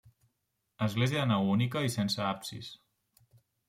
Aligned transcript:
Església 0.85 1.21
de 1.27 1.33
nau 1.33 1.53
única 1.59 1.87
i 1.91 1.95
sense 2.01 2.27
absis. 2.35 2.77